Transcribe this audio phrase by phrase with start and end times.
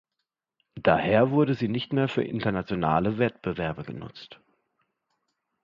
[0.81, 4.41] Daher wurde sie nicht mehr für internationale Wettbewerbe genutzt.